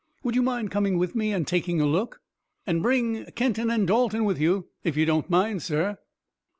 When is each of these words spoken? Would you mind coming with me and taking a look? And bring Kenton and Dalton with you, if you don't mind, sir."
Would 0.23 0.33
you 0.33 0.41
mind 0.41 0.71
coming 0.71 0.97
with 0.97 1.13
me 1.13 1.31
and 1.31 1.45
taking 1.47 1.79
a 1.79 1.85
look? 1.85 2.21
And 2.65 2.81
bring 2.81 3.25
Kenton 3.35 3.69
and 3.69 3.85
Dalton 3.85 4.25
with 4.25 4.39
you, 4.41 4.67
if 4.83 4.97
you 4.97 5.05
don't 5.05 5.29
mind, 5.29 5.61
sir." 5.61 5.99